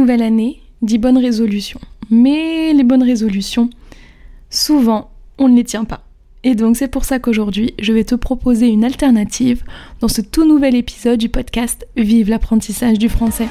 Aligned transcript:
nouvelle 0.00 0.22
année 0.22 0.62
dit 0.80 0.96
bonne 0.96 1.18
résolution. 1.18 1.78
Mais 2.08 2.72
les 2.72 2.84
bonnes 2.84 3.02
résolutions, 3.02 3.68
souvent, 4.48 5.10
on 5.38 5.48
ne 5.48 5.56
les 5.56 5.64
tient 5.64 5.84
pas. 5.84 6.00
Et 6.42 6.54
donc 6.54 6.76
c'est 6.78 6.88
pour 6.88 7.04
ça 7.04 7.18
qu'aujourd'hui, 7.18 7.74
je 7.78 7.92
vais 7.92 8.04
te 8.04 8.14
proposer 8.14 8.68
une 8.68 8.82
alternative 8.82 9.62
dans 10.00 10.08
ce 10.08 10.22
tout 10.22 10.46
nouvel 10.46 10.74
épisode 10.74 11.18
du 11.18 11.28
podcast 11.28 11.86
Vive 11.96 12.30
l'apprentissage 12.30 12.98
du 12.98 13.10
français. 13.10 13.46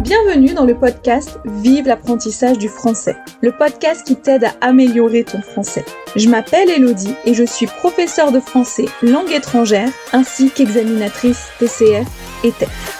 Bienvenue 0.00 0.54
dans 0.54 0.64
le 0.64 0.74
podcast 0.74 1.38
Vive 1.44 1.86
l'apprentissage 1.86 2.56
du 2.56 2.68
français, 2.68 3.16
le 3.42 3.52
podcast 3.52 4.06
qui 4.06 4.16
t'aide 4.16 4.44
à 4.44 4.54
améliorer 4.62 5.24
ton 5.24 5.42
français. 5.42 5.84
Je 6.16 6.30
m'appelle 6.30 6.70
Elodie 6.70 7.14
et 7.26 7.34
je 7.34 7.44
suis 7.44 7.66
professeure 7.66 8.32
de 8.32 8.40
français 8.40 8.86
langue 9.02 9.30
étrangère 9.30 9.90
ainsi 10.14 10.50
qu'examinatrice 10.50 11.48
TCF 11.58 12.08
et 12.44 12.52
TEF. 12.52 12.99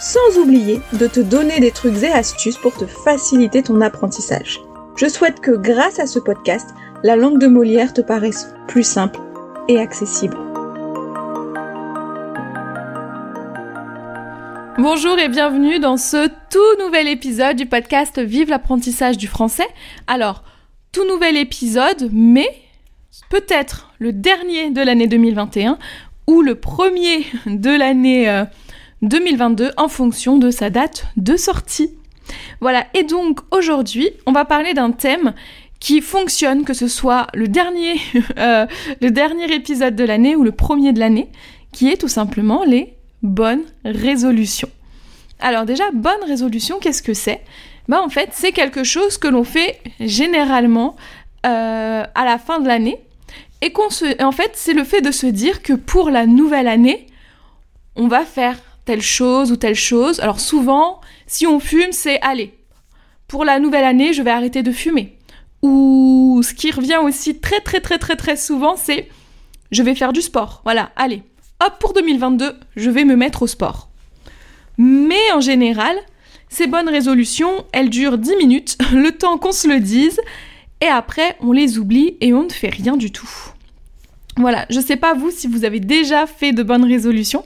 Sans 0.00 0.38
oublier 0.38 0.80
de 0.92 1.08
te 1.08 1.18
donner 1.18 1.58
des 1.58 1.72
trucs 1.72 2.04
et 2.04 2.12
astuces 2.12 2.56
pour 2.56 2.72
te 2.72 2.86
faciliter 2.86 3.64
ton 3.64 3.80
apprentissage. 3.80 4.60
Je 4.94 5.08
souhaite 5.08 5.40
que 5.40 5.50
grâce 5.50 5.98
à 5.98 6.06
ce 6.06 6.20
podcast, 6.20 6.68
la 7.02 7.16
langue 7.16 7.40
de 7.40 7.48
Molière 7.48 7.92
te 7.92 8.00
paraisse 8.00 8.54
plus 8.68 8.84
simple 8.84 9.18
et 9.66 9.80
accessible. 9.80 10.36
Bonjour 14.78 15.18
et 15.18 15.28
bienvenue 15.28 15.80
dans 15.80 15.96
ce 15.96 16.28
tout 16.48 16.84
nouvel 16.84 17.08
épisode 17.08 17.56
du 17.56 17.66
podcast 17.66 18.20
Vive 18.20 18.50
l'apprentissage 18.50 19.16
du 19.16 19.26
français. 19.26 19.66
Alors, 20.06 20.44
tout 20.92 21.04
nouvel 21.08 21.36
épisode, 21.36 22.08
mais 22.12 22.48
peut-être 23.30 23.92
le 23.98 24.12
dernier 24.12 24.70
de 24.70 24.80
l'année 24.80 25.08
2021 25.08 25.76
ou 26.28 26.40
le 26.40 26.54
premier 26.54 27.26
de 27.46 27.76
l'année 27.76 28.44
2022 29.02 29.64
euh, 29.64 29.70
en 29.76 29.88
fonction 29.88 30.38
de 30.38 30.50
sa 30.50 30.70
date 30.70 31.06
de 31.16 31.36
sortie. 31.36 31.90
Voilà, 32.60 32.86
et 32.94 33.04
donc 33.04 33.40
aujourd'hui, 33.50 34.10
on 34.26 34.32
va 34.32 34.44
parler 34.44 34.74
d'un 34.74 34.90
thème 34.90 35.34
qui 35.80 36.00
fonctionne, 36.00 36.64
que 36.64 36.74
ce 36.74 36.88
soit 36.88 37.28
le 37.34 37.48
dernier, 37.48 38.00
euh, 38.38 38.66
le 39.00 39.10
dernier 39.10 39.52
épisode 39.52 39.96
de 39.96 40.04
l'année 40.04 40.36
ou 40.36 40.42
le 40.42 40.52
premier 40.52 40.92
de 40.92 41.00
l'année, 41.00 41.28
qui 41.72 41.88
est 41.88 41.96
tout 41.96 42.08
simplement 42.08 42.64
les 42.64 42.94
bonne 43.22 43.62
résolution. 43.84 44.68
Alors 45.40 45.64
déjà, 45.64 45.84
bonne 45.92 46.22
résolution, 46.26 46.78
qu'est-ce 46.78 47.02
que 47.02 47.14
c'est? 47.14 47.42
Ben, 47.88 48.00
En 48.00 48.08
fait, 48.08 48.30
c'est 48.32 48.52
quelque 48.52 48.84
chose 48.84 49.18
que 49.18 49.28
l'on 49.28 49.44
fait 49.44 49.80
généralement 50.00 50.96
euh, 51.46 52.04
à 52.14 52.24
la 52.24 52.38
fin 52.38 52.60
de 52.60 52.68
l'année. 52.68 52.98
Et 53.60 53.72
qu'on 53.72 53.90
se... 53.90 54.22
en 54.22 54.32
fait, 54.32 54.52
c'est 54.54 54.72
le 54.72 54.84
fait 54.84 55.00
de 55.00 55.10
se 55.10 55.26
dire 55.26 55.62
que 55.62 55.72
pour 55.72 56.10
la 56.10 56.26
nouvelle 56.26 56.68
année, 56.68 57.06
on 57.96 58.06
va 58.06 58.24
faire 58.24 58.56
telle 58.88 59.02
chose 59.02 59.52
ou 59.52 59.56
telle 59.56 59.74
chose. 59.74 60.18
Alors 60.20 60.40
souvent, 60.40 61.02
si 61.26 61.46
on 61.46 61.60
fume, 61.60 61.92
c'est 61.92 62.18
allez, 62.22 62.54
pour 63.26 63.44
la 63.44 63.60
nouvelle 63.60 63.84
année, 63.84 64.14
je 64.14 64.22
vais 64.22 64.30
arrêter 64.30 64.62
de 64.62 64.72
fumer. 64.72 65.18
Ou 65.60 66.40
ce 66.42 66.54
qui 66.54 66.70
revient 66.70 66.96
aussi 66.96 67.38
très 67.38 67.60
très 67.60 67.80
très 67.80 67.98
très 67.98 68.16
très 68.16 68.38
souvent, 68.38 68.76
c'est 68.76 69.10
je 69.72 69.82
vais 69.82 69.94
faire 69.94 70.14
du 70.14 70.22
sport. 70.22 70.62
Voilà, 70.64 70.90
allez, 70.96 71.22
hop, 71.62 71.74
pour 71.78 71.92
2022, 71.92 72.54
je 72.76 72.88
vais 72.88 73.04
me 73.04 73.14
mettre 73.14 73.42
au 73.42 73.46
sport. 73.46 73.90
Mais 74.78 75.32
en 75.34 75.40
général, 75.40 75.94
ces 76.48 76.66
bonnes 76.66 76.88
résolutions, 76.88 77.66
elles 77.72 77.90
durent 77.90 78.16
10 78.16 78.36
minutes, 78.36 78.78
le 78.94 79.10
temps 79.10 79.36
qu'on 79.36 79.52
se 79.52 79.68
le 79.68 79.80
dise, 79.80 80.18
et 80.80 80.86
après, 80.86 81.36
on 81.40 81.52
les 81.52 81.78
oublie 81.78 82.16
et 82.22 82.32
on 82.32 82.44
ne 82.44 82.50
fait 82.50 82.70
rien 82.70 82.96
du 82.96 83.12
tout. 83.12 83.28
Voilà, 84.38 84.64
je 84.70 84.80
sais 84.80 84.96
pas 84.96 85.12
vous 85.12 85.30
si 85.30 85.46
vous 85.46 85.66
avez 85.66 85.80
déjà 85.80 86.26
fait 86.26 86.52
de 86.52 86.62
bonnes 86.62 86.86
résolutions, 86.86 87.44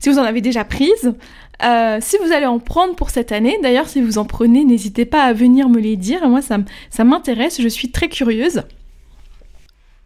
si 0.00 0.08
vous 0.08 0.18
en 0.18 0.22
avez 0.22 0.40
déjà 0.40 0.64
prises, 0.64 1.14
euh, 1.62 1.98
si 2.00 2.16
vous 2.24 2.32
allez 2.32 2.46
en 2.46 2.58
prendre 2.58 2.94
pour 2.94 3.10
cette 3.10 3.32
année. 3.32 3.58
D'ailleurs, 3.62 3.88
si 3.88 4.00
vous 4.00 4.18
en 4.18 4.24
prenez, 4.24 4.64
n'hésitez 4.64 5.04
pas 5.04 5.22
à 5.22 5.32
venir 5.32 5.68
me 5.68 5.78
les 5.78 5.96
dire. 5.96 6.26
Moi, 6.28 6.40
ça, 6.42 7.04
m'intéresse, 7.04 7.60
je 7.60 7.68
suis 7.68 7.90
très 7.90 8.08
curieuse. 8.08 8.62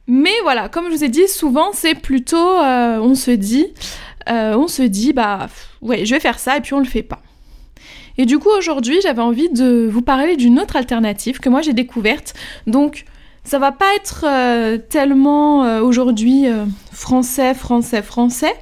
Mais 0.06 0.34
voilà, 0.42 0.68
comme 0.68 0.86
je 0.86 0.90
vous 0.90 1.04
ai 1.04 1.08
dit, 1.08 1.28
souvent 1.28 1.70
c'est 1.72 1.94
plutôt, 1.94 2.36
euh, 2.36 2.98
on 2.98 3.14
se 3.14 3.30
dit, 3.30 3.68
euh, 4.28 4.54
on 4.54 4.68
se 4.68 4.82
dit, 4.82 5.14
bah 5.14 5.48
ouais, 5.80 6.04
je 6.04 6.14
vais 6.14 6.20
faire 6.20 6.38
ça 6.38 6.58
et 6.58 6.60
puis 6.60 6.74
on 6.74 6.78
le 6.78 6.84
fait 6.84 7.02
pas. 7.02 7.22
Et 8.18 8.26
du 8.26 8.38
coup 8.38 8.50
aujourd'hui 8.50 8.98
j'avais 9.02 9.22
envie 9.22 9.48
de 9.48 9.88
vous 9.90 10.02
parler 10.02 10.36
d'une 10.36 10.60
autre 10.60 10.76
alternative 10.76 11.40
que 11.40 11.48
moi 11.48 11.62
j'ai 11.62 11.72
découverte. 11.72 12.34
Donc 12.66 13.06
ça 13.44 13.58
va 13.58 13.72
pas 13.72 13.86
être 13.96 14.26
tellement 14.88 15.80
aujourd'hui 15.80 16.44
français, 16.92 17.54
français, 17.54 18.02
français, 18.02 18.54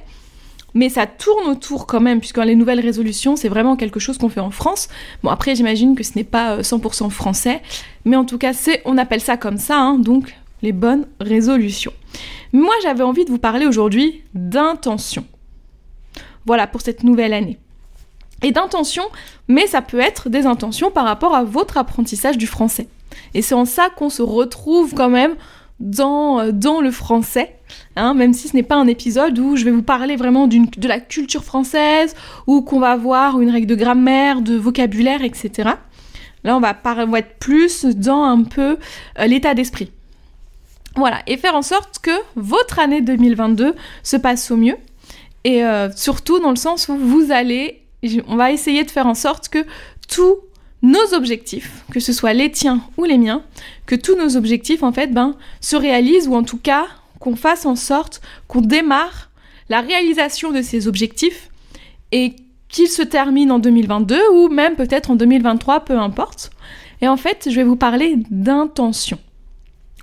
mais 0.73 0.89
ça 0.89 1.05
tourne 1.05 1.49
autour 1.49 1.87
quand 1.87 1.99
même, 2.01 2.19
puisque 2.19 2.37
les 2.37 2.55
nouvelles 2.55 2.79
résolutions, 2.79 3.35
c'est 3.35 3.49
vraiment 3.49 3.75
quelque 3.75 3.99
chose 3.99 4.17
qu'on 4.17 4.29
fait 4.29 4.39
en 4.39 4.51
France. 4.51 4.89
Bon, 5.21 5.29
après, 5.29 5.55
j'imagine 5.55 5.95
que 5.95 6.03
ce 6.03 6.13
n'est 6.15 6.23
pas 6.23 6.61
100% 6.61 7.09
français, 7.09 7.61
mais 8.05 8.15
en 8.15 8.25
tout 8.25 8.37
cas, 8.37 8.53
on 8.85 8.97
appelle 8.97 9.21
ça 9.21 9.37
comme 9.37 9.57
ça, 9.57 9.77
hein, 9.77 9.99
donc 9.99 10.35
les 10.61 10.71
bonnes 10.71 11.05
résolutions. 11.19 11.93
Moi, 12.53 12.73
j'avais 12.81 13.03
envie 13.03 13.25
de 13.25 13.29
vous 13.29 13.39
parler 13.39 13.65
aujourd'hui 13.65 14.23
d'intention. 14.33 15.25
Voilà, 16.45 16.67
pour 16.67 16.81
cette 16.81 17.03
nouvelle 17.03 17.33
année. 17.33 17.57
Et 18.41 18.51
d'intention, 18.51 19.03
mais 19.47 19.67
ça 19.67 19.81
peut 19.81 19.99
être 19.99 20.29
des 20.29 20.45
intentions 20.45 20.91
par 20.91 21.05
rapport 21.05 21.35
à 21.35 21.43
votre 21.43 21.77
apprentissage 21.77 22.37
du 22.37 22.47
français. 22.47 22.87
Et 23.33 23.41
c'est 23.41 23.55
en 23.55 23.65
ça 23.65 23.89
qu'on 23.89 24.09
se 24.09 24.21
retrouve 24.21 24.93
quand 24.93 25.09
même 25.09 25.35
dans, 25.79 26.39
euh, 26.39 26.51
dans 26.51 26.81
le 26.81 26.91
français, 26.91 27.55
hein, 27.95 28.13
même 28.13 28.33
si 28.33 28.47
ce 28.47 28.55
n'est 28.55 28.63
pas 28.63 28.75
un 28.75 28.87
épisode 28.87 29.37
où 29.39 29.55
je 29.55 29.65
vais 29.65 29.71
vous 29.71 29.83
parler 29.83 30.15
vraiment 30.15 30.47
de 30.47 30.87
la 30.87 30.99
culture 30.99 31.43
française, 31.43 32.15
ou 32.47 32.61
qu'on 32.61 32.79
va 32.79 32.91
avoir 32.91 33.39
une 33.41 33.49
règle 33.49 33.67
de 33.67 33.75
grammaire, 33.75 34.41
de 34.41 34.55
vocabulaire, 34.55 35.23
etc. 35.23 35.71
Là, 36.43 36.57
on 36.57 36.59
va, 36.59 36.75
être 37.19 37.39
plus 37.39 37.85
dans 37.85 38.23
un 38.23 38.43
peu 38.43 38.77
euh, 39.19 39.27
l'état 39.27 39.53
d'esprit. 39.53 39.91
Voilà, 40.95 41.21
et 41.25 41.37
faire 41.37 41.55
en 41.55 41.61
sorte 41.61 41.99
que 41.99 42.11
votre 42.35 42.79
année 42.79 43.01
2022 43.01 43.75
se 44.03 44.17
passe 44.17 44.51
au 44.51 44.57
mieux. 44.57 44.75
Et 45.43 45.63
euh, 45.63 45.89
surtout 45.95 46.39
dans 46.39 46.51
le 46.51 46.55
sens 46.55 46.87
où 46.87 46.95
vous 46.95 47.31
allez, 47.31 47.81
on 48.27 48.35
va 48.35 48.51
essayer 48.51 48.83
de 48.83 48.91
faire 48.91 49.07
en 49.07 49.15
sorte 49.15 49.49
que 49.49 49.65
tous 50.07 50.35
nos 50.83 51.13
objectifs, 51.13 51.83
que 51.91 51.99
ce 51.99 52.13
soit 52.13 52.33
les 52.33 52.51
tiens 52.51 52.81
ou 52.97 53.05
les 53.05 53.17
miens, 53.17 53.41
que 53.85 53.95
tous 53.95 54.15
nos 54.15 54.35
objectifs 54.35 54.83
en 54.83 54.91
fait 54.91 55.07
ben, 55.07 55.35
se 55.61 55.75
réalisent 55.75 56.27
ou 56.27 56.35
en 56.35 56.43
tout 56.43 56.57
cas 56.57 56.85
qu'on 57.23 57.37
fasse 57.37 57.65
en 57.65 57.77
sorte 57.77 58.21
qu'on 58.49 58.59
démarre 58.59 59.29
la 59.69 59.79
réalisation 59.79 60.51
de 60.51 60.61
ces 60.61 60.89
objectifs 60.89 61.49
et 62.11 62.35
qu'ils 62.67 62.89
se 62.89 63.01
terminent 63.01 63.55
en 63.55 63.59
2022 63.59 64.19
ou 64.33 64.49
même 64.49 64.75
peut-être 64.75 65.09
en 65.09 65.15
2023, 65.15 65.85
peu 65.85 65.97
importe. 65.97 66.51
Et 67.01 67.07
en 67.07 67.15
fait, 67.15 67.47
je 67.49 67.55
vais 67.55 67.63
vous 67.63 67.77
parler 67.77 68.17
d'intention 68.29 69.19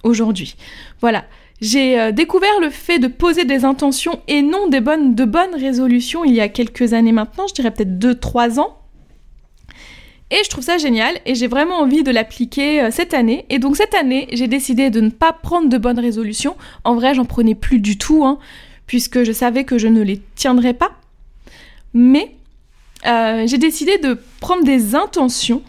aujourd'hui. 0.03 0.57
Voilà. 1.03 1.25
J'ai 1.61 2.01
euh, 2.01 2.11
découvert 2.11 2.59
le 2.59 2.71
fait 2.71 2.99
de 2.99 3.07
poser 3.07 3.45
des 3.45 3.67
intentions 3.67 4.23
et 4.27 4.41
non 4.41 4.69
des 4.69 4.81
bonnes, 4.81 5.15
de 5.15 5.27
bonnes 5.27 5.55
résolutions 5.55 6.25
il 6.25 6.33
y 6.33 6.41
a 6.41 6.49
quelques 6.49 6.95
années 6.95 7.13
maintenant, 7.13 7.47
je 7.47 7.53
dirais 7.53 7.71
peut-être 7.71 7.99
2-3 7.99 8.61
ans. 8.61 8.80
Et 10.31 10.45
je 10.45 10.49
trouve 10.49 10.65
ça 10.65 10.79
génial 10.79 11.19
et 11.27 11.35
j'ai 11.35 11.49
vraiment 11.49 11.79
envie 11.79 12.05
de 12.05 12.11
l'appliquer 12.11 12.83
euh, 12.83 12.91
cette 12.91 13.15
année. 13.15 13.47
Et 13.51 13.59
donc 13.59 13.77
cette 13.77 13.95
année, 13.95 14.29
j'ai 14.33 14.47
décidé 14.47 14.91
de 14.91 15.01
ne 15.01 15.11
pas 15.11 15.33
prendre 15.33 15.69
de 15.69 15.77
bonnes 15.77 15.99
résolutions. 15.99 16.57
En 16.85 16.95
vrai, 16.95 17.15
j'en 17.15 17.25
prenais 17.25 17.57
plus 17.57 17.81
du 17.81 17.99
tout, 17.99 18.25
hein, 18.25 18.39
puisque 18.87 19.25
je 19.25 19.33
savais 19.33 19.65
que 19.65 19.77
je 19.77 19.89
ne 19.89 20.03
les 20.03 20.21
tiendrais 20.37 20.75
pas. 20.75 20.93
Mais 21.95 22.37
euh, 23.07 23.45
j'ai 23.47 23.59
décidé 23.59 23.99
de 23.99 24.19
prendre 24.41 24.63
des 24.63 24.95
intentions 24.95 25.63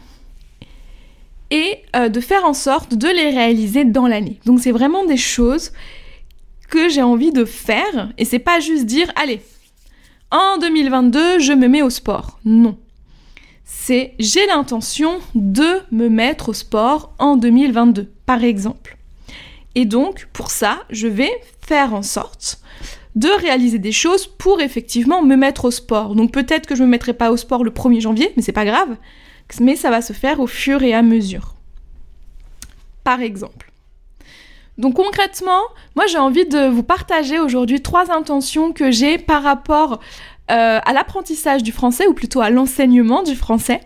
et 1.50 1.80
euh, 1.96 2.10
de 2.10 2.20
faire 2.20 2.46
en 2.46 2.54
sorte 2.54 2.94
de 2.94 3.08
les 3.08 3.30
réaliser 3.30 3.84
dans 3.84 4.08
l'année. 4.08 4.40
Donc 4.46 4.60
c'est 4.60 4.72
vraiment 4.72 5.06
des 5.06 5.18
choses 5.18 5.72
que 6.70 6.88
j'ai 6.88 7.02
envie 7.02 7.32
de 7.32 7.46
faire 7.46 8.12
et 8.18 8.26
c'est 8.26 8.40
pas 8.40 8.60
juste 8.60 8.86
dire 8.86 9.12
allez, 9.16 9.42
en 10.30 10.58
2022, 10.60 11.40
je 11.40 11.52
me 11.52 11.68
mets 11.68 11.82
au 11.82 11.90
sport. 11.90 12.40
Non. 12.46 12.78
C'est 13.74 14.14
j'ai 14.20 14.46
l'intention 14.48 15.20
de 15.34 15.80
me 15.92 16.10
mettre 16.10 16.50
au 16.50 16.54
sport 16.54 17.14
en 17.20 17.36
2022 17.36 18.12
par 18.26 18.44
exemple. 18.44 18.98
Et 19.76 19.86
donc 19.86 20.28
pour 20.34 20.52
ça, 20.52 20.84
je 20.90 21.08
vais 21.08 21.32
faire 21.66 21.94
en 21.94 22.04
sorte 22.04 22.60
de 23.16 23.30
réaliser 23.40 23.80
des 23.80 23.92
choses 23.92 24.28
pour 24.28 24.62
effectivement 24.62 25.22
me 25.22 25.36
mettre 25.36 25.66
au 25.66 25.72
sport. 25.72 26.16
Donc 26.16 26.32
peut-être 26.32 26.68
que 26.68 26.76
je 26.76 26.84
me 26.84 26.88
mettrai 26.88 27.14
pas 27.14 27.32
au 27.32 27.38
sport 27.38 27.64
le 27.64 27.72
1er 27.72 28.02
janvier, 28.02 28.32
mais 28.36 28.44
c'est 28.44 28.52
pas 28.52 28.66
grave 28.66 28.96
mais 29.60 29.76
ça 29.76 29.90
va 29.90 30.02
se 30.02 30.14
faire 30.14 30.40
au 30.40 30.48
fur 30.48 30.84
et 30.84 30.94
à 30.94 31.02
mesure. 31.02 31.56
Par 33.04 33.20
exemple. 33.22 33.72
Donc 34.78 34.96
concrètement, 34.96 35.62
moi 35.96 36.06
j'ai 36.08 36.18
envie 36.18 36.46
de 36.46 36.68
vous 36.68 36.84
partager 36.84 37.40
aujourd'hui 37.40 37.82
trois 37.82 38.12
intentions 38.12 38.72
que 38.72 38.90
j'ai 38.90 39.18
par 39.18 39.44
rapport 39.44 40.00
euh, 40.52 40.80
à 40.84 40.92
l'apprentissage 40.92 41.64
du 41.64 41.72
français, 41.72 42.08
ou 42.08 42.14
plutôt 42.14 42.42
à 42.42 42.50
l'enseignement 42.50 43.24
du 43.24 43.36
français. 43.36 43.80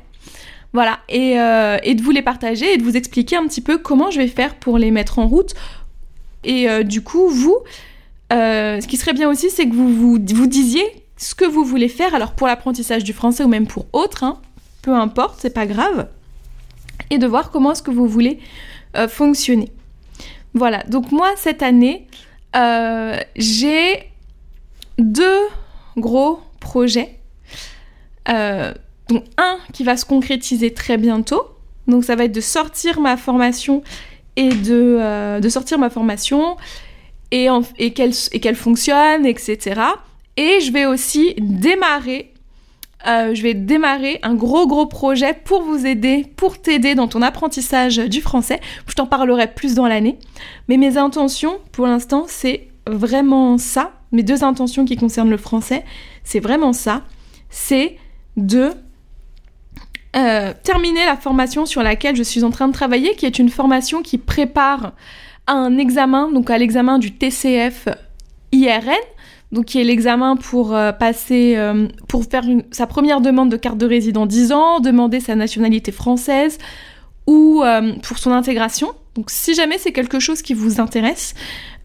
Voilà, 0.74 0.98
et, 1.10 1.40
euh, 1.40 1.78
et, 1.84 1.94
de 1.94 2.02
vous 2.02 2.10
les 2.10 2.24
partager 2.24 2.74
et 2.74 2.78
de 2.78 2.84
vous 2.84 2.98
expliquer 2.98 3.36
un 3.36 3.46
petit 3.46 3.62
peu 3.62 3.78
comment 3.78 4.10
je 4.10 4.18
vais 4.18 4.28
faire 4.28 4.56
pour 4.56 4.80
les 4.80 4.90
mettre 4.90 5.20
en 5.20 5.28
route. 5.28 5.54
Et 6.44 6.68
euh, 6.68 6.82
du 6.82 7.04
coup, 7.04 7.30
vous, 7.30 7.60
ce 8.32 8.88
qui 8.88 8.98
serait 8.98 9.14
bien 9.14 9.30
aussi, 9.30 9.52
c'est 9.52 9.70
que 9.70 9.76
vous, 9.76 9.94
vous, 9.94 10.18
vous 10.20 10.48
disiez 10.48 10.84
ce 11.18 11.36
que 11.36 11.46
vous 11.46 11.64
voulez 11.64 11.88
faire, 11.88 12.16
alors 12.16 12.32
pour 12.32 12.48
l'apprentissage 12.48 13.04
du 13.04 13.14
français 13.14 13.44
ou 13.44 13.48
même 13.48 13.68
pour 13.68 13.86
autre, 13.94 14.24
hein, 14.24 14.42
peu 14.82 14.92
importe, 14.92 15.38
c'est 15.40 15.54
pas 15.54 15.68
grave, 15.68 16.08
et 17.12 17.20
de 17.20 17.28
voir 17.28 17.52
comment 17.52 17.74
est-ce 17.74 17.84
que 17.84 17.92
vous 17.92 18.08
voulez 18.08 18.40
fonctionner. 19.08 19.72
Voilà, 20.54 20.84
donc 20.84 21.12
moi 21.12 21.30
cette 21.38 21.64
année, 21.64 22.08
j'ai 23.36 24.12
deux 24.98 25.42
gros 25.98 26.40
projets. 26.66 27.20
Euh, 28.28 28.74
donc 29.08 29.24
un 29.38 29.58
qui 29.72 29.84
va 29.84 29.96
se 29.96 30.06
concrétiser 30.06 30.74
très 30.74 30.98
bientôt. 30.98 31.44
Donc 31.88 32.04
ça 32.04 32.16
va 32.16 32.26
être 32.26 32.34
de 32.34 32.42
sortir 32.42 33.00
ma 33.00 33.18
formation 33.18 33.84
et 34.36 34.50
de, 34.50 34.98
euh, 35.00 35.50
sortir 35.50 35.78
ma 35.78 35.92
formation 35.92 36.58
et, 37.32 37.48
et 37.78 37.94
qu'elle 37.94 38.56
fonctionne, 38.56 39.26
etc. 39.26 39.82
Et 40.38 40.60
je 40.60 40.72
vais 40.72 40.86
aussi 40.86 41.36
démarrer, 41.38 42.34
euh, 43.08 43.36
je 43.36 43.44
vais 43.44 43.54
démarrer 43.54 44.20
un 44.24 44.34
gros 44.34 44.66
gros 44.68 44.88
projet 44.88 45.34
pour 45.34 45.62
vous 45.62 45.86
aider, 45.86 46.26
pour 46.36 46.60
t'aider 46.60 46.96
dans 46.96 47.08
ton 47.08 47.22
apprentissage 47.22 47.98
du 47.98 48.22
français. 48.22 48.60
Je 48.88 48.96
t'en 48.96 49.06
parlerai 49.06 49.54
plus 49.54 49.76
dans 49.76 49.88
l'année. 49.88 50.18
Mais 50.68 50.78
mes 50.78 50.98
intentions 50.98 51.60
pour 51.72 51.86
l'instant, 51.86 52.26
c'est 52.28 52.68
vraiment 52.88 53.58
ça. 53.60 53.92
Mes 54.16 54.24
deux 54.24 54.46
intentions 54.46 54.86
qui 54.86 54.96
concernent 54.96 55.30
le 55.30 55.36
français, 55.36 55.84
c'est 56.24 56.40
vraiment 56.40 56.72
ça. 56.72 57.02
C'est 57.50 57.98
de 58.38 58.72
euh, 60.16 60.54
terminer 60.64 61.06
la 61.06 61.18
formation 61.18 61.66
sur 61.66 61.84
laquelle 61.84 62.16
je 62.16 62.24
suis 62.24 62.46
en 62.46 62.50
train 62.50 62.70
de 62.70 62.74
travailler, 62.74 63.16
qui 63.16 63.26
est 63.26 63.40
une 63.40 63.50
formation 63.50 64.02
qui 64.02 64.18
prépare 64.18 64.94
à 65.48 65.52
un 65.52 65.78
examen, 65.78 66.32
donc 66.32 66.50
à 66.50 66.58
l'examen 66.58 66.98
du 66.98 67.12
TCF 67.12 67.90
IRN, 68.54 68.94
donc 69.52 69.66
qui 69.66 69.82
est 69.82 69.84
l'examen 69.84 70.38
pour 70.38 70.74
euh, 70.74 70.94
passer, 70.94 71.56
euh, 71.58 71.90
pour 72.08 72.24
faire 72.24 72.46
sa 72.72 72.88
première 72.88 73.20
demande 73.20 73.52
de 73.52 73.58
carte 73.58 73.78
de 73.78 73.86
résident 73.86 74.26
10 74.26 74.54
ans, 74.54 74.80
demander 74.80 75.20
sa 75.20 75.36
nationalité 75.36 75.92
française 75.92 76.58
ou 77.28 77.64
pour 78.04 78.20
son 78.20 78.32
intégration. 78.32 78.94
Donc 79.16 79.32
si 79.32 79.56
jamais 79.56 79.78
c'est 79.80 79.92
quelque 79.92 80.20
chose 80.20 80.44
qui 80.44 80.54
vous 80.54 80.80
intéresse, 80.80 81.34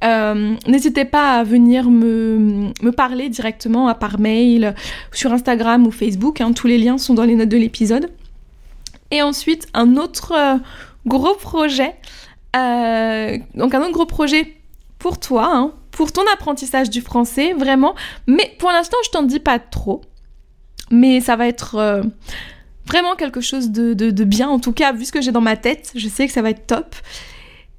euh, 0.02 0.56
n'hésitez 0.66 1.04
pas 1.04 1.38
à 1.38 1.44
venir 1.44 1.90
me, 1.90 2.72
parler 2.92 3.28
directement 3.28 3.92
par 3.94 4.18
mail, 4.18 4.74
sur 5.12 5.32
Instagram 5.32 5.86
ou 5.86 5.90
Facebook. 5.90 6.40
Hein. 6.40 6.52
tous 6.52 6.66
les 6.66 6.78
liens 6.78 6.98
sont 6.98 7.14
dans 7.14 7.24
les 7.24 7.34
notes 7.34 7.48
de 7.48 7.56
l'épisode. 7.56 8.10
Et 9.10 9.22
ensuite, 9.22 9.66
un 9.74 9.96
autre 9.96 10.32
euh, 10.36 10.56
gros 11.06 11.34
projet. 11.34 11.94
Euh, 12.56 13.38
donc 13.54 13.74
un 13.74 13.80
autre 13.80 13.92
gros 13.92 14.06
projet 14.06 14.56
pour 14.98 15.18
toi, 15.18 15.50
hein, 15.52 15.72
pour 15.90 16.12
ton 16.12 16.22
apprentissage 16.32 16.90
du 16.90 17.00
français, 17.00 17.52
vraiment. 17.52 17.94
Mais 18.26 18.54
pour 18.58 18.70
l'instant, 18.70 18.98
je 19.04 19.10
t'en 19.10 19.22
dis 19.22 19.40
pas 19.40 19.58
trop. 19.58 20.02
Mais 20.90 21.20
ça 21.20 21.36
va 21.36 21.46
être 21.46 22.02
vraiment 22.84 23.14
quelque 23.14 23.40
chose 23.40 23.70
de, 23.70 23.94
de, 23.94 24.24
bien. 24.24 24.48
En 24.48 24.58
tout 24.58 24.72
cas, 24.72 24.92
vu 24.92 25.04
ce 25.04 25.12
que 25.12 25.20
j'ai 25.20 25.30
dans 25.30 25.40
ma 25.40 25.56
tête, 25.56 25.92
je 25.94 26.08
sais 26.08 26.26
que 26.26 26.32
ça 26.32 26.42
va 26.42 26.50
être 26.50 26.66
top 26.66 26.96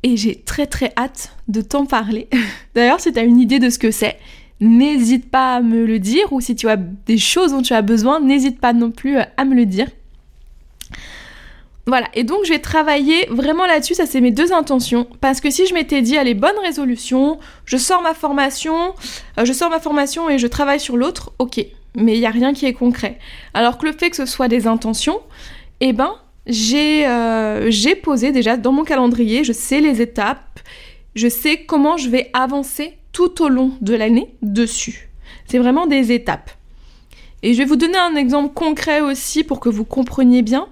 et 0.03 0.17
j'ai 0.17 0.35
très 0.35 0.67
très 0.67 0.93
hâte 0.97 1.35
de 1.47 1.61
t'en 1.61 1.85
parler. 1.85 2.27
D'ailleurs, 2.75 2.99
si 2.99 3.11
tu 3.11 3.19
as 3.19 3.23
une 3.23 3.39
idée 3.39 3.59
de 3.59 3.69
ce 3.69 3.79
que 3.79 3.91
c'est, 3.91 4.17
n'hésite 4.59 5.29
pas 5.29 5.55
à 5.55 5.61
me 5.61 5.85
le 5.85 5.99
dire 5.99 6.31
ou 6.31 6.41
si 6.41 6.55
tu 6.55 6.69
as 6.69 6.77
des 6.77 7.17
choses 7.17 7.51
dont 7.51 7.61
tu 7.61 7.73
as 7.73 7.81
besoin, 7.81 8.19
n'hésite 8.19 8.59
pas 8.59 8.73
non 8.73 8.91
plus 8.91 9.17
à 9.17 9.45
me 9.45 9.55
le 9.55 9.65
dire. 9.65 9.87
Voilà, 11.87 12.07
et 12.13 12.23
donc 12.23 12.45
je 12.45 12.49
vais 12.49 12.59
travailler 12.59 13.25
vraiment 13.29 13.65
là-dessus, 13.65 13.95
ça 13.95 14.05
c'est 14.05 14.21
mes 14.21 14.29
deux 14.29 14.53
intentions, 14.53 15.07
parce 15.19 15.41
que 15.41 15.49
si 15.49 15.65
je 15.65 15.73
m'étais 15.73 16.03
dit, 16.03 16.15
allez, 16.15 16.35
bonne 16.35 16.57
résolution, 16.63 17.39
je 17.65 17.75
sors 17.75 18.03
ma 18.03 18.13
formation, 18.13 18.93
euh, 19.39 19.45
je 19.45 19.51
sors 19.51 19.71
ma 19.71 19.79
formation 19.79 20.29
et 20.29 20.37
je 20.37 20.45
travaille 20.45 20.79
sur 20.79 20.95
l'autre, 20.95 21.33
ok, 21.39 21.65
mais 21.95 22.13
il 22.13 22.19
n'y 22.19 22.27
a 22.27 22.31
rien 22.31 22.53
qui 22.53 22.67
est 22.67 22.73
concret. 22.73 23.17
Alors 23.55 23.79
que 23.79 23.87
le 23.87 23.93
fait 23.93 24.11
que 24.11 24.15
ce 24.15 24.27
soit 24.27 24.47
des 24.47 24.67
intentions, 24.67 25.21
eh 25.79 25.91
ben, 25.91 26.13
euh, 26.47 27.67
j'ai 27.69 27.95
posé 27.95 28.31
déjà 28.31 28.57
dans 28.57 28.71
mon 28.71 28.83
calendrier, 28.83 29.43
je 29.43 29.53
sais 29.53 29.79
les 29.79 30.01
étapes, 30.01 30.59
je 31.15 31.27
sais 31.27 31.63
comment 31.65 31.97
je 31.97 32.09
vais 32.09 32.29
avancer 32.33 32.97
tout 33.11 33.43
au 33.43 33.49
long 33.49 33.71
de 33.81 33.93
l'année 33.93 34.33
dessus. 34.41 35.09
C'est 35.47 35.59
vraiment 35.59 35.87
des 35.87 36.11
étapes. 36.11 36.51
Et 37.43 37.53
je 37.53 37.57
vais 37.59 37.65
vous 37.65 37.75
donner 37.75 37.97
un 37.97 38.15
exemple 38.15 38.53
concret 38.53 39.01
aussi 39.01 39.43
pour 39.43 39.59
que 39.59 39.69
vous 39.69 39.85
compreniez 39.85 40.41
bien, 40.41 40.67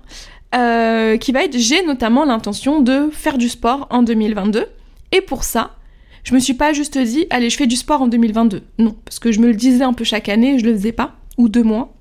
euh, 0.56 1.18
qui 1.18 1.32
va 1.32 1.44
être, 1.44 1.58
j'ai 1.58 1.84
notamment 1.84 2.26
l'intention 2.26 2.82
de 2.82 3.10
faire 3.12 3.38
du 3.38 3.50
sport 3.50 3.88
en 3.90 4.04
2022. 4.04 4.68
Et 5.12 5.22
pour 5.22 5.44
ça, 5.44 5.76
je 6.24 6.34
me 6.34 6.40
suis 6.40 6.54
pas 6.54 6.74
juste 6.74 6.98
dit, 6.98 7.26
allez, 7.30 7.50
je 7.50 7.58
fais 7.58 7.68
du 7.68 7.76
sport 7.76 8.02
en 8.02 8.08
2022. 8.08 8.62
Non, 8.78 8.96
parce 9.04 9.20
que 9.20 9.32
je 9.32 9.40
me 9.40 9.48
le 9.48 9.56
disais 9.56 9.84
un 9.84 9.94
peu 9.94 10.04
chaque 10.04 10.30
année, 10.30 10.60
je 10.60 10.66
le 10.66 10.74
faisais 10.74 10.92
pas, 10.92 11.16
ou 11.38 11.50
deux 11.50 11.64
mois. 11.64 11.94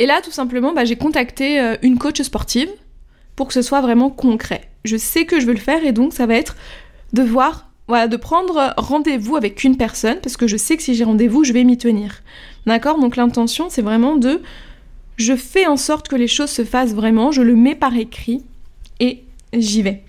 Et 0.00 0.06
là, 0.06 0.22
tout 0.24 0.30
simplement, 0.30 0.72
bah, 0.72 0.86
j'ai 0.86 0.96
contacté 0.96 1.60
euh, 1.60 1.76
une 1.82 1.98
coach 1.98 2.22
sportive 2.22 2.70
pour 3.36 3.46
que 3.46 3.52
ce 3.52 3.60
soit 3.60 3.82
vraiment 3.82 4.08
concret. 4.08 4.62
Je 4.86 4.96
sais 4.96 5.26
que 5.26 5.38
je 5.38 5.44
veux 5.44 5.52
le 5.52 5.60
faire 5.60 5.84
et 5.84 5.92
donc 5.92 6.14
ça 6.14 6.24
va 6.24 6.36
être 6.36 6.56
de 7.12 7.22
voir, 7.22 7.68
voilà, 7.86 8.08
de 8.08 8.16
prendre 8.16 8.72
rendez-vous 8.78 9.36
avec 9.36 9.62
une 9.62 9.76
personne 9.76 10.16
parce 10.22 10.38
que 10.38 10.46
je 10.46 10.56
sais 10.56 10.78
que 10.78 10.82
si 10.82 10.94
j'ai 10.94 11.04
rendez-vous, 11.04 11.44
je 11.44 11.52
vais 11.52 11.64
m'y 11.64 11.76
tenir. 11.76 12.22
D'accord? 12.64 12.98
Donc 12.98 13.16
l'intention, 13.16 13.68
c'est 13.68 13.82
vraiment 13.82 14.16
de 14.16 14.40
je 15.18 15.36
fais 15.36 15.66
en 15.66 15.76
sorte 15.76 16.08
que 16.08 16.16
les 16.16 16.28
choses 16.28 16.48
se 16.48 16.64
fassent 16.64 16.94
vraiment, 16.94 17.30
je 17.30 17.42
le 17.42 17.54
mets 17.54 17.74
par 17.74 17.94
écrit 17.94 18.42
et 19.00 19.22
j'y 19.52 19.82
vais. 19.82 20.02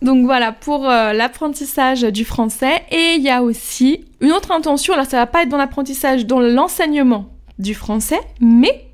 Donc 0.00 0.24
voilà 0.24 0.52
pour 0.52 0.88
euh, 0.88 1.12
l'apprentissage 1.12 2.00
du 2.00 2.24
français. 2.24 2.82
Et 2.90 3.16
il 3.16 3.22
y 3.22 3.28
a 3.28 3.42
aussi 3.42 4.06
une 4.22 4.32
autre 4.32 4.52
intention, 4.52 4.94
alors 4.94 5.04
ça 5.04 5.18
va 5.18 5.26
pas 5.26 5.42
être 5.42 5.50
dans 5.50 5.58
l'apprentissage, 5.58 6.24
dans 6.24 6.40
l'enseignement 6.40 7.31
du 7.62 7.74
français, 7.74 8.20
mais 8.40 8.86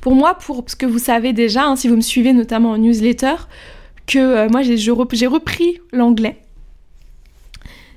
pour 0.00 0.14
moi, 0.14 0.34
pour 0.34 0.64
ce 0.66 0.76
que 0.76 0.86
vous 0.86 0.98
savez 0.98 1.32
déjà, 1.32 1.64
hein, 1.64 1.76
si 1.76 1.88
vous 1.88 1.96
me 1.96 2.00
suivez 2.00 2.32
notamment 2.32 2.72
en 2.72 2.78
newsletter, 2.78 3.34
que 4.06 4.18
euh, 4.18 4.48
moi 4.48 4.62
j'ai 4.62 5.26
repris 5.26 5.80
l'anglais. 5.92 6.38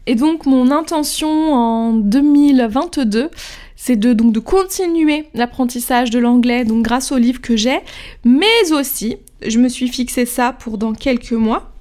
Et 0.06 0.16
donc 0.16 0.46
mon 0.46 0.72
intention 0.72 1.54
en 1.54 1.94
2022, 1.94 3.30
c'est 3.76 3.96
de, 3.96 4.14
donc, 4.14 4.34
de 4.34 4.40
continuer 4.40 5.28
l'apprentissage 5.34 6.10
de 6.10 6.20
l'anglais, 6.20 6.66
donc 6.66 6.84
grâce 6.84 7.12
aux 7.12 7.18
livres 7.18 7.42
que 7.42 7.56
j'ai, 7.56 7.80
mais 8.26 8.72
aussi, 8.72 9.18
je 9.46 9.60
me 9.60 9.70
suis 9.70 9.88
fixé 9.88 10.26
ça 10.26 10.54
pour 10.54 10.78
dans 10.78 10.94
quelques 10.94 11.34
mois, 11.34 11.72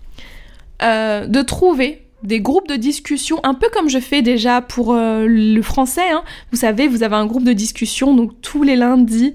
euh, 0.83 1.27
de 1.27 1.41
trouver 1.43 2.06
des 2.27 2.41
groupes 2.41 2.69
de 2.69 2.77
discussion, 2.77 3.39
un 3.45 3.55
peu 3.55 3.69
comme 3.73 3.89
je 3.89 4.01
fais 4.01 4.21
déjà 4.21 4.61
pour 4.61 4.93
euh, 4.93 5.27
le 5.29 5.63
français. 5.63 6.11
Hein. 6.11 6.25
Vous 6.51 6.59
savez, 6.59 6.89
vous 6.89 7.03
avez 7.03 7.15
un 7.15 7.27
groupe 7.27 7.45
de 7.45 7.53
discussion, 7.53 8.15
donc 8.15 8.33
tous 8.43 8.65
les 8.65 8.75
lundis, 8.75 9.35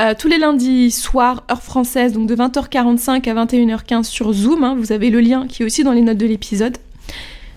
euh, 0.00 0.14
tous 0.18 0.28
les 0.28 0.38
lundis 0.38 0.90
soirs, 0.90 1.44
heure 1.50 1.62
française, 1.62 2.14
donc 2.14 2.26
de 2.26 2.34
20h45 2.34 3.28
à 3.28 3.44
21h15 3.44 4.04
sur 4.04 4.32
Zoom. 4.32 4.64
Hein. 4.64 4.74
Vous 4.78 4.92
avez 4.92 5.10
le 5.10 5.20
lien 5.20 5.46
qui 5.46 5.62
est 5.62 5.66
aussi 5.66 5.84
dans 5.84 5.92
les 5.92 6.00
notes 6.00 6.16
de 6.18 6.26
l'épisode. 6.26 6.78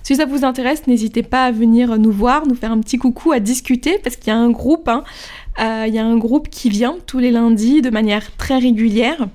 Si 0.03 0.17
ça 0.17 0.25
vous 0.25 0.43
intéresse, 0.43 0.85
n'hésitez 0.87 1.23
pas 1.23 1.45
à 1.45 1.51
venir 1.51 1.97
nous 1.97 2.11
voir, 2.11 2.45
nous 2.45 2.55
faire 2.55 2.71
un 2.71 2.81
petit 2.81 2.97
coucou, 2.97 3.31
à 3.31 3.39
discuter, 3.39 3.99
parce 4.03 4.17
qu'il 4.17 4.27
y 4.27 4.35
a 4.35 4.37
un 4.37 4.49
groupe, 4.49 4.89
hein. 4.89 5.03
euh, 5.61 5.87
y 5.87 5.99
a 5.99 6.05
un 6.05 6.17
groupe 6.17 6.49
qui 6.49 6.69
vient 6.69 6.95
tous 7.05 7.19
les 7.19 7.31
lundis 7.31 7.81
de 7.81 7.89
manière 7.89 8.35
très 8.35 8.57
régulière. 8.57 9.27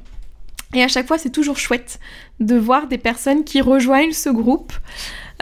Et 0.76 0.82
à 0.82 0.88
chaque 0.88 1.06
fois, 1.06 1.16
c'est 1.16 1.30
toujours 1.30 1.56
chouette 1.56 1.98
de 2.38 2.54
voir 2.54 2.86
des 2.86 2.98
personnes 2.98 3.44
qui 3.44 3.62
rejoignent 3.62 4.12
ce 4.12 4.28
groupe. 4.28 4.74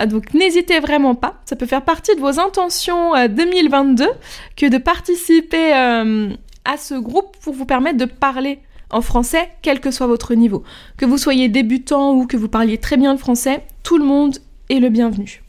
Euh, 0.01 0.07
donc 0.07 0.33
n'hésitez 0.33 0.79
vraiment 0.79 1.17
pas, 1.17 1.41
ça 1.45 1.57
peut 1.57 1.67
faire 1.67 1.83
partie 1.83 2.15
de 2.15 2.21
vos 2.21 2.39
intentions 2.39 3.13
2022 3.29 4.05
euh, 4.05 4.09
que 4.57 4.67
de 4.67 4.79
participer 4.79 5.75
euh, 5.75 6.31
à 6.65 6.77
ce 6.77 6.95
groupe 6.95 7.37
pour 7.43 7.53
vous 7.53 7.67
permettre 7.67 7.99
de 7.99 8.05
parler 8.05 8.61
en 8.91 9.01
français, 9.01 9.51
quel 9.61 9.81
que 9.81 9.91
soit 9.91 10.07
votre 10.07 10.35
niveau. 10.35 10.63
Que 10.97 11.05
vous 11.05 11.19
soyez 11.19 11.49
débutant 11.49 12.13
ou 12.13 12.29
que 12.29 12.37
vous 12.37 12.49
parliez 12.49 12.79
très 12.79 12.97
bien 12.97 13.11
le 13.13 13.19
français, 13.19 13.65
tout 13.83 13.99
le 13.99 14.05
monde 14.05 14.39
est 14.69 14.79
le 14.79 14.89
bienvenu. 14.89 15.43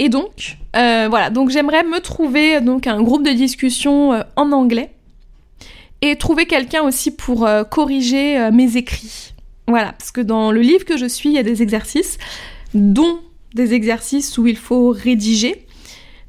Et 0.00 0.08
donc, 0.08 0.56
voilà, 0.74 1.30
donc 1.30 1.50
j'aimerais 1.50 1.84
me 1.84 2.00
trouver 2.00 2.60
donc 2.60 2.88
un 2.88 3.00
groupe 3.00 3.24
de 3.24 3.30
discussion 3.30 4.24
en 4.34 4.52
anglais 4.52 4.90
et 6.02 6.16
trouver 6.16 6.46
quelqu'un 6.46 6.82
aussi 6.82 7.10
pour 7.10 7.46
euh, 7.46 7.64
corriger 7.64 8.38
euh, 8.38 8.50
mes 8.52 8.76
écrits. 8.76 9.34
Voilà, 9.66 9.92
parce 9.92 10.10
que 10.10 10.20
dans 10.20 10.52
le 10.52 10.60
livre 10.60 10.84
que 10.84 10.96
je 10.96 11.06
suis, 11.06 11.28
il 11.28 11.34
y 11.34 11.38
a 11.38 11.42
des 11.42 11.62
exercices, 11.62 12.18
dont 12.74 13.20
des 13.54 13.74
exercices 13.74 14.38
où 14.38 14.46
il 14.46 14.56
faut 14.56 14.90
rédiger. 14.90 15.66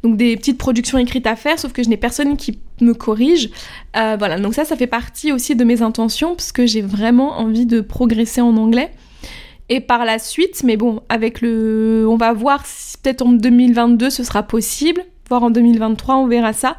donc 0.03 0.17
des 0.17 0.37
petites 0.37 0.57
productions 0.57 0.97
écrites 0.97 1.27
à 1.27 1.35
faire, 1.35 1.59
sauf 1.59 1.73
que 1.73 1.83
je 1.83 1.89
n'ai 1.89 1.97
personne 1.97 2.37
qui 2.37 2.59
me 2.81 2.93
corrige. 2.93 3.49
Euh, 3.97 4.15
voilà, 4.17 4.39
donc 4.39 4.53
ça, 4.53 4.65
ça 4.65 4.75
fait 4.75 4.87
partie 4.87 5.31
aussi 5.31 5.55
de 5.55 5.63
mes 5.63 5.81
intentions, 5.81 6.35
parce 6.35 6.51
que 6.51 6.65
j'ai 6.65 6.81
vraiment 6.81 7.37
envie 7.39 7.65
de 7.65 7.81
progresser 7.81 8.41
en 8.41 8.55
anglais. 8.57 8.91
Et 9.69 9.81
par 9.81 10.03
la 10.03 10.17
suite, 10.17 10.63
mais 10.63 10.77
bon, 10.77 11.01
avec 11.09 11.41
le, 11.41 12.07
on 12.09 12.17
va 12.17 12.33
voir 12.33 12.65
si 12.65 12.97
peut-être 12.97 13.21
en 13.21 13.33
2022 13.33 14.09
ce 14.09 14.23
sera 14.23 14.41
possible, 14.41 15.03
voire 15.29 15.43
en 15.43 15.51
2023, 15.51 16.15
on 16.15 16.27
verra 16.27 16.53
ça. 16.53 16.75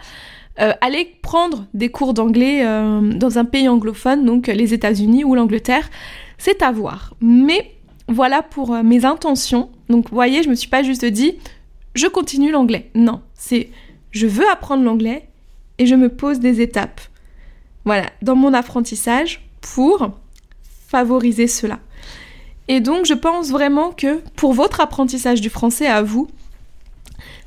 Euh, 0.59 0.73
aller 0.81 1.17
prendre 1.23 1.67
des 1.75 1.91
cours 1.91 2.13
d'anglais 2.13 2.67
euh, 2.67 3.01
dans 3.01 3.39
un 3.39 3.45
pays 3.45 3.69
anglophone, 3.69 4.27
donc 4.27 4.49
les 4.49 4.75
États-Unis 4.75 5.23
ou 5.25 5.35
l'Angleterre, 5.35 5.89
c'est 6.39 6.63
à 6.63 6.73
voir. 6.73 7.15
Mais 7.21 7.73
voilà 8.09 8.43
pour 8.43 8.75
euh, 8.75 8.83
mes 8.83 9.05
intentions. 9.05 9.71
Donc, 9.89 10.11
vous 10.11 10.15
voyez, 10.15 10.43
je 10.43 10.51
me 10.51 10.55
suis 10.55 10.69
pas 10.69 10.83
juste 10.83 11.05
dit, 11.05 11.37
je 11.95 12.09
continue 12.09 12.51
l'anglais. 12.51 12.91
Non, 12.95 13.23
c'est 13.35 13.71
je 14.11 14.27
veux 14.27 14.49
apprendre 14.51 14.83
l'anglais 14.83 15.29
et 15.79 15.87
je 15.87 15.95
me 15.95 16.09
pose 16.09 16.41
des 16.41 16.61
étapes. 16.61 17.01
Voilà, 17.85 18.11
dans 18.21 18.37
mon 18.37 18.53
apprentissage 18.53 19.49
pour 19.61 20.11
favoriser 20.89 21.47
cela. 21.47 21.79
Et 22.67 22.81
donc, 22.81 23.07
je 23.07 23.15
pense 23.15 23.51
vraiment 23.51 23.93
que 23.93 24.21
pour 24.37 24.53
votre 24.53 24.81
apprentissage 24.81 25.41
du 25.41 25.49
français 25.49 25.87
à 25.87 26.03
vous, 26.03 26.29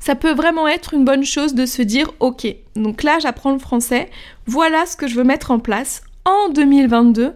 ça 0.04 0.14
peut 0.14 0.34
vraiment 0.34 0.68
être 0.68 0.92
une 0.92 1.06
bonne 1.06 1.24
chose 1.24 1.54
de 1.54 1.64
se 1.64 1.80
dire, 1.80 2.12
ok, 2.20 2.46
donc 2.76 3.02
là, 3.02 3.18
j'apprends 3.20 3.52
le 3.52 3.58
français, 3.58 4.10
voilà 4.44 4.84
ce 4.84 4.96
que 4.96 5.06
je 5.06 5.14
veux 5.14 5.24
mettre 5.24 5.50
en 5.50 5.58
place 5.58 6.02
en 6.26 6.50
2022 6.50 7.32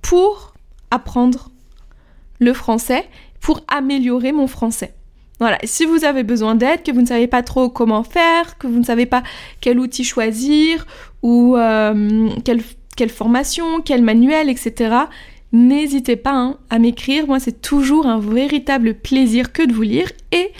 pour 0.00 0.54
apprendre 0.90 1.50
le 2.38 2.54
français 2.54 3.04
pour 3.40 3.60
améliorer 3.68 4.32
mon 4.32 4.46
français. 4.46 4.94
Voilà, 5.38 5.58
si 5.64 5.84
vous 5.84 6.06
avez 6.06 6.22
besoin 6.22 6.54
d'aide, 6.54 6.82
que 6.82 6.92
vous 6.92 7.02
ne 7.02 7.06
savez 7.06 7.26
pas 7.26 7.42
trop 7.42 7.68
comment 7.68 8.04
faire, 8.04 8.56
que 8.56 8.66
vous 8.66 8.78
ne 8.78 8.84
savez 8.84 9.04
pas 9.04 9.22
quel 9.60 9.78
outil 9.78 10.02
choisir 10.02 10.86
ou 11.20 11.58
euh, 11.58 12.30
quelle, 12.96 13.10
formation, 13.10 13.82
quel 13.82 14.00
manuel, 14.00 14.48
etc., 14.48 14.96
n'hésitez 15.52 16.16
pas 16.16 16.32
hein, 16.32 16.56
à 16.70 16.78
m'écrire. 16.78 17.26
Moi, 17.26 17.38
c'est 17.38 17.60
toujours 17.60 18.06
un 18.06 18.18
véritable 18.18 18.94
plaisir 18.94 19.52
que 19.52 19.62
de 19.62 19.74
vous 19.74 19.82
lire 19.82 20.10
et 20.32 20.52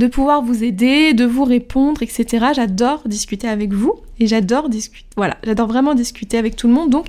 de 0.00 0.06
pouvoir 0.06 0.42
vous 0.42 0.64
aider, 0.64 1.12
de 1.12 1.26
vous 1.26 1.44
répondre, 1.44 2.02
etc. 2.02 2.46
J'adore 2.54 3.02
discuter 3.06 3.46
avec 3.46 3.72
vous 3.72 3.94
et 4.18 4.26
j'adore 4.26 4.68
discuter. 4.68 5.06
Voilà, 5.16 5.36
j'adore 5.44 5.68
vraiment 5.68 5.94
discuter 5.94 6.38
avec 6.38 6.56
tout 6.56 6.66
le 6.66 6.74
monde. 6.74 6.90
Donc, 6.90 7.06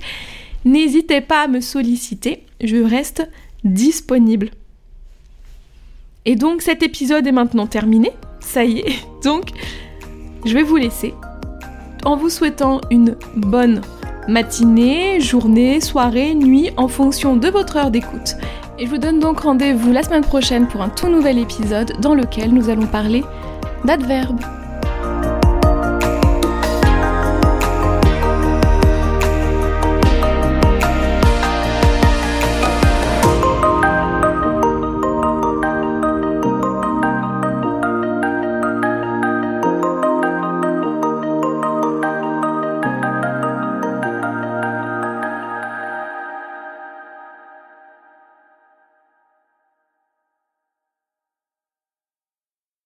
n'hésitez 0.66 1.22
pas 1.22 1.44
à 1.44 1.48
me 1.48 1.62
solliciter. 1.62 2.44
Je 2.62 2.78
reste 2.78 3.28
disponible. 3.64 4.52
Et 6.26 6.36
donc 6.36 6.62
cet 6.62 6.84
épisode 6.84 7.26
est 7.26 7.32
maintenant 7.32 7.66
terminé, 7.66 8.12
ça 8.40 8.64
y 8.64 8.80
est. 8.80 9.08
Donc 9.24 9.50
je 10.46 10.54
vais 10.54 10.62
vous 10.62 10.76
laisser 10.76 11.14
en 12.04 12.16
vous 12.16 12.30
souhaitant 12.30 12.82
une 12.92 13.16
bonne 13.36 13.82
matinée, 14.28 15.20
journée, 15.20 15.82
soirée, 15.82 16.36
nuit 16.36 16.70
en 16.78 16.88
fonction 16.88 17.36
de 17.36 17.48
votre 17.48 17.78
heure 17.78 17.90
d'écoute. 17.90 18.36
Et 18.82 18.86
je 18.86 18.90
vous 18.90 18.98
donne 18.98 19.20
donc 19.20 19.42
rendez-vous 19.42 19.92
la 19.92 20.02
semaine 20.02 20.24
prochaine 20.24 20.68
pour 20.68 20.82
un 20.82 20.90
tout 20.90 21.08
nouvel 21.08 21.38
épisode 21.38 21.94
dans 22.02 22.16
lequel 22.16 22.52
nous 22.52 22.68
allons 22.68 22.88
parler 22.88 23.24
d'adverbes. 23.86 24.42